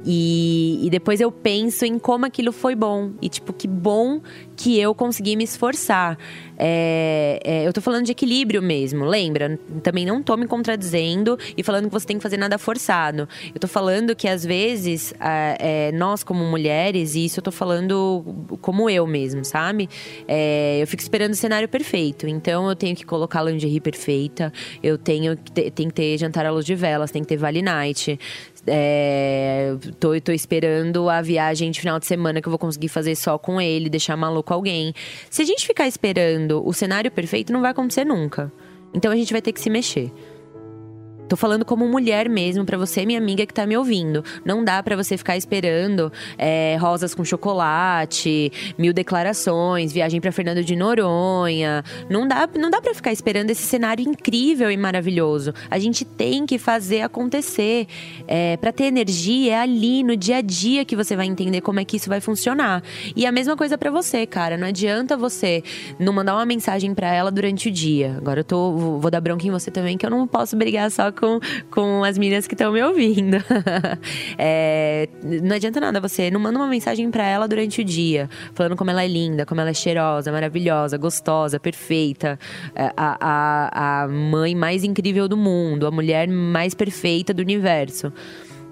[0.06, 3.12] E, e, depois eu penso em como aquilo foi bom.
[3.22, 4.22] E, tipo, que bom
[4.56, 6.18] que eu consegui me esforçar.
[6.58, 9.60] É, é, eu tô falando de equilíbrio mesmo, lembra?
[9.82, 13.28] Também não tô me contradizendo e falando que você tem que fazer nada forçado.
[13.54, 18.24] Eu tô falando que às vezes é, nós, como mulheres, e isso eu tô falando
[18.62, 19.90] como eu mesmo, sabe?
[20.28, 22.28] É, eu fico esperando o cenário perfeito.
[22.28, 26.66] Então eu tenho que colocar lingerie perfeita, eu tenho tem que ter jantar à luz
[26.66, 28.20] de velas, tem que ter Vale Night.
[28.66, 33.16] É, tô, tô esperando a viagem de final de semana que eu vou conseguir fazer
[33.16, 34.94] só com ele, deixar maluco alguém.
[35.30, 38.52] Se a gente ficar esperando o cenário perfeito, não vai acontecer nunca.
[38.94, 40.12] Então a gente vai ter que se mexer.
[41.34, 44.24] Tô falando como mulher mesmo, para você, minha amiga que tá me ouvindo.
[44.46, 50.64] Não dá para você ficar esperando é, rosas com chocolate, mil declarações, viagem para Fernando
[50.64, 51.84] de Noronha.
[52.08, 55.56] Não dá, não dá para ficar esperando esse cenário incrível e maravilhoso.
[55.72, 57.88] A gente tem que fazer acontecer.
[58.28, 61.80] É, para ter energia, é ali no dia a dia que você vai entender como
[61.80, 62.84] é que isso vai funcionar.
[63.16, 64.56] E a mesma coisa para você, cara.
[64.56, 65.64] Não adianta você
[65.98, 68.16] não mandar uma mensagem para ela durante o dia.
[68.18, 71.12] Agora eu tô, vou dar bronca em você também, que eu não posso brigar só
[71.12, 71.23] com,
[71.70, 73.38] com as meninas que estão me ouvindo.
[74.38, 78.76] é, não adianta nada você não manda uma mensagem para ela durante o dia, falando
[78.76, 82.40] como ela é linda, como ela é cheirosa, maravilhosa, gostosa, perfeita,
[82.76, 88.12] é, a, a, a mãe mais incrível do mundo, a mulher mais perfeita do universo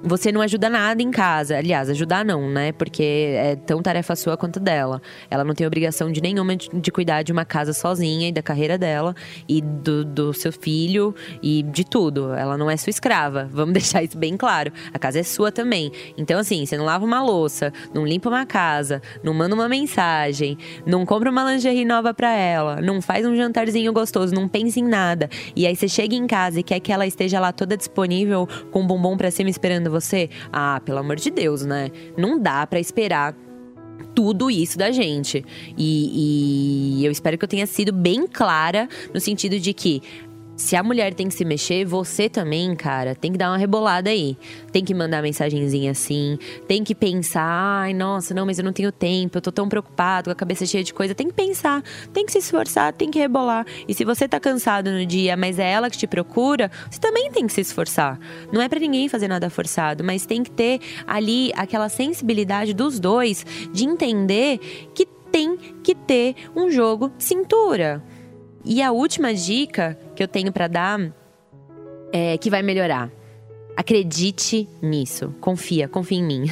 [0.04, 1.58] você não ajuda nada em casa.
[1.58, 2.72] Aliás, ajudar não, né?
[2.72, 3.04] Porque
[3.36, 5.02] é tão tarefa sua quanto dela.
[5.30, 8.78] Ela não tem obrigação de nenhuma de cuidar de uma casa sozinha e da carreira
[8.78, 9.16] dela
[9.48, 12.34] e do, do seu filho e de tudo.
[12.34, 13.48] Ela não é sua escrava.
[13.52, 14.72] Vamos deixar isso bem claro.
[14.94, 15.92] A casa é sua também.
[16.18, 20.58] Então, assim, você não lava uma louça, não limpa uma casa, não manda uma mensagem,
[20.86, 24.84] não compra uma lingerie nova pra ela, não faz um jantarzinho gostoso, não pensa em
[24.84, 25.30] nada.
[25.56, 28.82] E aí você chega em casa e quer que ela esteja lá toda disponível com
[28.82, 30.30] um bombom pra cima esperando você?
[30.52, 31.92] Ah, pelo amor de Deus, né?
[32.18, 33.36] Não dá para esperar
[34.16, 35.46] tudo isso da gente.
[35.78, 40.02] E, e, eu espero que eu tenha sido bem clara no sentido de que
[40.62, 44.12] se a mulher tem que se mexer, você também, cara, tem que dar uma rebolada
[44.12, 44.38] aí.
[44.72, 48.92] Tem que mandar mensagenzinha assim, tem que pensar, ai, nossa, não, mas eu não tenho
[48.92, 51.16] tempo, eu tô tão preocupado, com a cabeça cheia de coisa.
[51.16, 53.66] Tem que pensar, tem que se esforçar, tem que rebolar.
[53.88, 57.32] E se você tá cansado no dia, mas é ela que te procura, você também
[57.32, 58.20] tem que se esforçar.
[58.54, 63.00] Não é para ninguém fazer nada forçado, mas tem que ter ali aquela sensibilidade dos
[63.00, 63.44] dois
[63.74, 64.60] de entender
[64.94, 68.04] que tem que ter um jogo cintura.
[68.64, 71.12] E a última dica que eu tenho para dar
[72.14, 73.12] é que vai melhorar.
[73.76, 75.34] Acredite nisso.
[75.40, 76.46] Confia, confia em mim.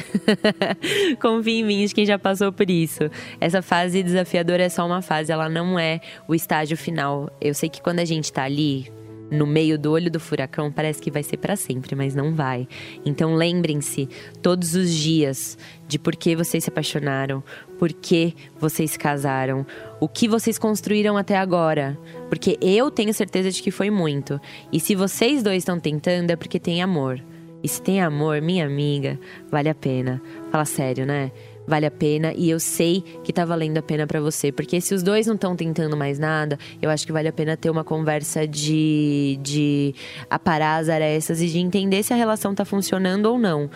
[1.20, 3.10] confia em mim de quem já passou por isso.
[3.40, 7.30] Essa fase desafiadora é só uma fase, ela não é o estágio final.
[7.40, 8.90] Eu sei que quando a gente tá ali,
[9.30, 12.66] no meio do olho do furacão, parece que vai ser para sempre, mas não vai.
[13.04, 14.08] Então lembrem-se
[14.42, 17.42] todos os dias de por que vocês se apaixonaram,
[17.78, 19.64] por que vocês casaram,
[20.00, 21.98] o que vocês construíram até agora.
[22.28, 24.40] Porque eu tenho certeza de que foi muito.
[24.72, 27.22] E se vocês dois estão tentando, é porque tem amor.
[27.62, 29.18] E se tem amor, minha amiga,
[29.50, 30.20] vale a pena.
[30.50, 31.30] Fala sério, né?
[31.70, 34.50] Vale a pena e eu sei que tá valendo a pena para você.
[34.50, 37.56] Porque se os dois não estão tentando mais nada, eu acho que vale a pena
[37.56, 39.94] ter uma conversa de, de
[40.28, 43.70] aparar as arestas e de entender se a relação tá funcionando ou não.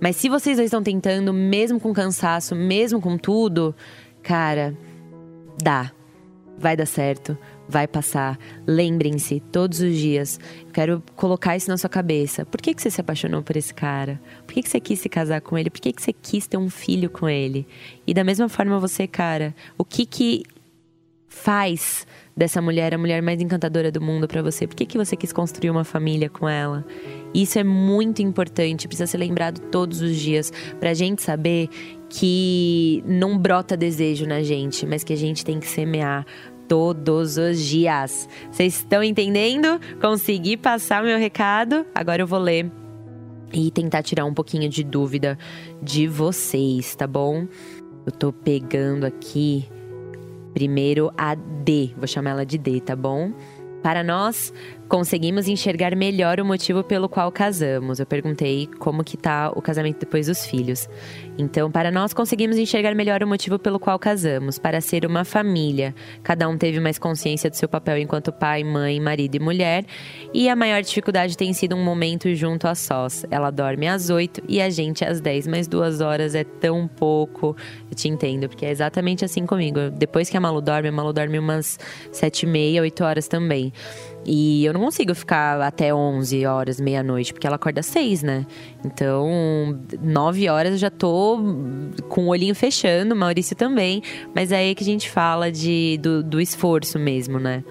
[0.00, 3.74] Mas se vocês dois estão tentando, mesmo com cansaço, mesmo com tudo,
[4.22, 4.76] cara,
[5.62, 5.92] dá.
[6.58, 7.36] Vai dar certo
[7.68, 8.38] vai passar.
[8.66, 10.38] Lembrem-se todos os dias.
[10.72, 12.44] quero colocar isso na sua cabeça.
[12.44, 14.20] Por que, que você se apaixonou por esse cara?
[14.46, 15.70] Por que, que você quis se casar com ele?
[15.70, 17.66] Por que, que você quis ter um filho com ele?
[18.06, 20.42] E da mesma forma você, cara, o que que
[21.34, 24.66] faz dessa mulher a mulher mais encantadora do mundo para você?
[24.66, 26.84] Por que, que você quis construir uma família com ela?
[27.32, 31.68] Isso é muito importante, precisa ser lembrado todos os dias pra gente saber
[32.08, 36.24] que não brota desejo na gente, mas que a gente tem que semear
[36.74, 38.28] todos os dias.
[38.50, 39.80] Vocês estão entendendo?
[40.00, 41.86] Consegui passar meu recado?
[41.94, 42.68] Agora eu vou ler
[43.52, 45.38] e tentar tirar um pouquinho de dúvida
[45.80, 47.46] de vocês, tá bom?
[48.04, 49.68] Eu tô pegando aqui
[50.52, 53.32] primeiro a D, vou chamar ela de D, tá bom?
[53.80, 54.52] Para nós,
[54.88, 57.98] conseguimos enxergar melhor o motivo pelo qual casamos.
[57.98, 60.88] Eu perguntei como que tá o casamento depois dos filhos.
[61.36, 65.94] Então, para nós conseguimos enxergar melhor o motivo pelo qual casamos, para ser uma família.
[66.22, 69.84] Cada um teve mais consciência do seu papel enquanto pai, mãe, marido e mulher,
[70.32, 73.26] e a maior dificuldade tem sido um momento junto a sós.
[73.30, 77.56] Ela dorme às oito e a gente às dez, mas duas horas é tão pouco.
[77.90, 79.90] Eu te entendo, porque é exatamente assim comigo.
[79.90, 81.78] Depois que a Malu dorme, a Malu dorme umas
[82.12, 83.72] sete e meia, oito horas também.
[84.26, 88.46] E eu não consigo ficar até 11 horas, meia-noite, porque ela acorda às 6, né?
[88.84, 91.38] Então, 9 horas eu já tô
[92.08, 94.02] com o olhinho fechando, Maurício também.
[94.34, 97.62] Mas é aí que a gente fala de, do, do esforço mesmo, né?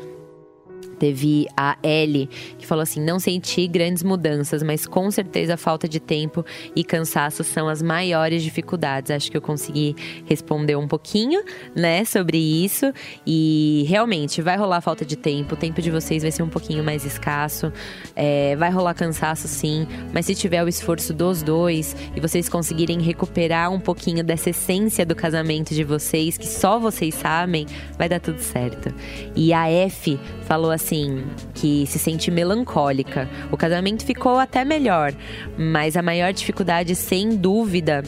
[1.03, 5.85] Teve a Ellie, que falou assim: não senti grandes mudanças, mas com certeza a falta
[5.85, 9.11] de tempo e cansaço são as maiores dificuldades.
[9.11, 11.43] Acho que eu consegui responder um pouquinho,
[11.75, 12.93] né, sobre isso.
[13.27, 16.81] E realmente vai rolar falta de tempo, o tempo de vocês vai ser um pouquinho
[16.85, 17.69] mais escasso,
[18.15, 23.01] é, vai rolar cansaço sim, mas se tiver o esforço dos dois e vocês conseguirem
[23.01, 27.65] recuperar um pouquinho dessa essência do casamento de vocês, que só vocês sabem,
[27.97, 28.95] vai dar tudo certo.
[29.35, 33.27] E a F falou assim assim que se sente melancólica.
[33.51, 35.13] O casamento ficou até melhor,
[35.57, 38.03] mas a maior dificuldade, sem dúvida,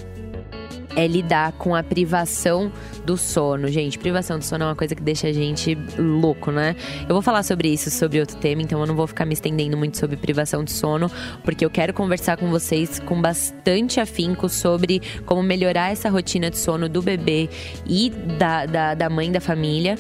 [0.96, 2.72] é lidar com a privação
[3.06, 3.68] do sono.
[3.68, 6.74] Gente, privação do sono é uma coisa que deixa a gente louco, né?
[7.02, 9.76] Eu vou falar sobre isso, sobre outro tema, então eu não vou ficar me estendendo
[9.76, 11.12] muito sobre privação de sono,
[11.44, 16.58] porque eu quero conversar com vocês com bastante afinco sobre como melhorar essa rotina de
[16.58, 17.50] sono do bebê
[17.86, 19.98] e da, da, da mãe da família.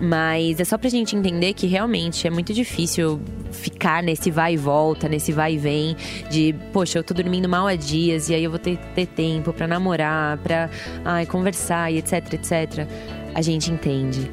[0.00, 3.20] Mas é só pra gente entender que realmente é muito difícil
[3.50, 5.96] ficar nesse vai e volta, nesse vai e vem
[6.30, 9.52] de, poxa, eu tô dormindo mal há dias e aí eu vou ter, ter tempo
[9.52, 10.68] para namorar, pra
[11.04, 12.86] ai, conversar e etc, etc.
[13.34, 14.30] A gente entende.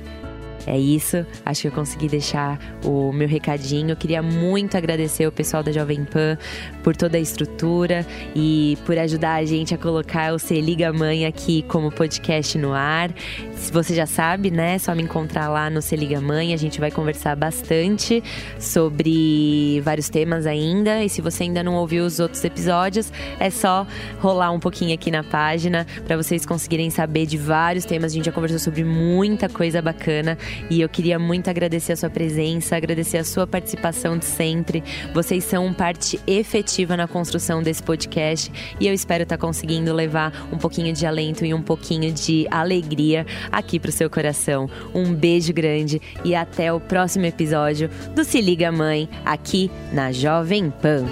[0.65, 3.91] É isso, acho que eu consegui deixar o meu recadinho.
[3.91, 6.37] Eu queria muito agradecer o pessoal da Jovem Pan
[6.81, 8.05] por toda a estrutura
[8.35, 12.73] e por ajudar a gente a colocar o Se Liga Mãe aqui como podcast no
[12.73, 13.13] ar.
[13.55, 14.75] Se você já sabe, né?
[14.75, 16.53] É só me encontrar lá no Se Liga Mãe.
[16.53, 18.23] A gente vai conversar bastante
[18.59, 21.03] sobre vários temas ainda.
[21.03, 23.85] E se você ainda não ouviu os outros episódios, é só
[24.19, 28.11] rolar um pouquinho aqui na página para vocês conseguirem saber de vários temas.
[28.11, 30.37] A gente já conversou sobre muita coisa bacana
[30.69, 34.83] e eu queria muito agradecer a sua presença, agradecer a sua participação de sempre.
[35.13, 40.57] Vocês são parte efetiva na construção desse podcast e eu espero estar conseguindo levar um
[40.57, 44.69] pouquinho de alento e um pouquinho de alegria aqui pro seu coração.
[44.93, 50.69] Um beijo grande e até o próximo episódio do Se Liga Mãe aqui na Jovem
[50.69, 51.05] Pan.